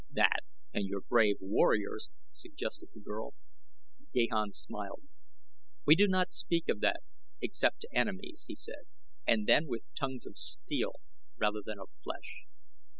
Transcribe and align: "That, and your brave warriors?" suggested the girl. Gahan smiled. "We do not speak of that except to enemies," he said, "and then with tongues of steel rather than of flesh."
"That, 0.09 0.39
and 0.73 0.87
your 0.87 1.01
brave 1.01 1.35
warriors?" 1.41 2.09
suggested 2.31 2.89
the 2.91 2.99
girl. 2.99 3.35
Gahan 4.15 4.51
smiled. 4.51 5.03
"We 5.85 5.93
do 5.95 6.07
not 6.07 6.31
speak 6.31 6.69
of 6.69 6.79
that 6.79 7.01
except 7.39 7.81
to 7.81 7.95
enemies," 7.95 8.45
he 8.47 8.55
said, 8.55 8.87
"and 9.27 9.45
then 9.45 9.67
with 9.67 9.83
tongues 9.95 10.25
of 10.25 10.37
steel 10.39 10.93
rather 11.37 11.61
than 11.63 11.77
of 11.79 11.89
flesh." 12.03 12.45